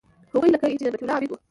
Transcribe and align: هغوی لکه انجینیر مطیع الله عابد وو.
هغوی 0.33 0.49
لکه 0.53 0.65
انجینیر 0.67 0.93
مطیع 0.93 1.03
الله 1.05 1.17
عابد 1.17 1.29
وو. 1.31 1.37